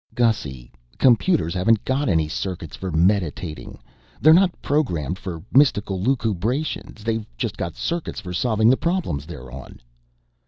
[0.15, 3.77] "Gussy, computers haven't got any circuits for meditating.
[4.19, 7.03] They're not programmed for mystical lucubrations.
[7.03, 9.79] They've just got circuits for solving the problems they're on."